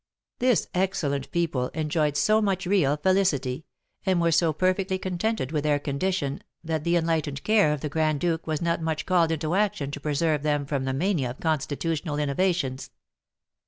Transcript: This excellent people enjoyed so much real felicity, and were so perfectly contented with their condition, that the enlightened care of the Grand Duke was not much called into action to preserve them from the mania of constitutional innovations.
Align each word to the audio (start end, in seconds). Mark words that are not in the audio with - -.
This 0.39 0.65
excellent 0.73 1.29
people 1.29 1.67
enjoyed 1.75 2.17
so 2.17 2.41
much 2.41 2.65
real 2.65 2.97
felicity, 2.97 3.65
and 4.03 4.19
were 4.19 4.31
so 4.31 4.51
perfectly 4.51 4.97
contented 4.97 5.51
with 5.51 5.63
their 5.63 5.77
condition, 5.77 6.41
that 6.63 6.83
the 6.83 6.95
enlightened 6.95 7.43
care 7.43 7.71
of 7.71 7.81
the 7.81 7.87
Grand 7.89 8.19
Duke 8.19 8.47
was 8.47 8.63
not 8.63 8.81
much 8.81 9.05
called 9.05 9.29
into 9.31 9.53
action 9.53 9.91
to 9.91 9.99
preserve 9.99 10.41
them 10.41 10.65
from 10.65 10.85
the 10.85 10.93
mania 10.93 11.29
of 11.29 11.39
constitutional 11.39 12.17
innovations. 12.17 12.89